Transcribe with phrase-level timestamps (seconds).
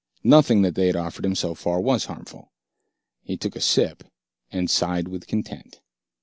[0.23, 2.51] Nothing that they had offered him so far was harmful.
[3.21, 4.03] He took a sip
[4.51, 5.79] and sighed with content.